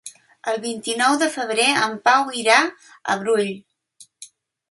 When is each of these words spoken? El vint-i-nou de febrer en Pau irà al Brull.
El 0.51 0.55
vint-i-nou 0.61 1.17
de 1.23 1.27
febrer 1.33 1.67
en 1.83 1.93
Pau 2.09 2.33
irà 2.45 2.57
al 3.15 3.21
Brull. 3.25 3.53